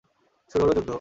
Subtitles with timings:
[0.51, 0.89] শুরু হল যুদ্ধ।